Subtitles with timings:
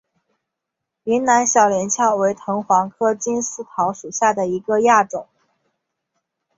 [1.03, 5.27] 云南小连翘为藤黄科金丝桃属下的一个亚种。